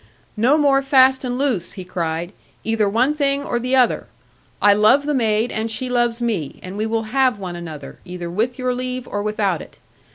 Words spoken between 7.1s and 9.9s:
have one another, either with your leave, or without it.